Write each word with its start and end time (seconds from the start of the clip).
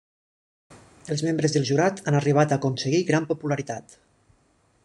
Els 1.15 1.23
membres 1.27 1.53
del 1.57 1.69
jurat 1.71 2.03
han 2.09 2.19
arribat 2.21 2.57
a 2.57 2.59
aconseguir 2.61 3.05
gran 3.11 3.29
popularitat. 3.35 3.99